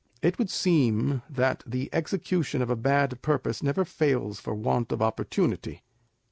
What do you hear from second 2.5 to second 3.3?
of a bad